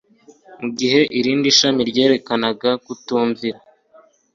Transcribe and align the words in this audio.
mu 0.61 0.67
gihe 0.77 0.99
irindi 1.19 1.49
shami 1.57 1.81
ryerekanaga 1.89 2.69
kutumvira 2.85 3.59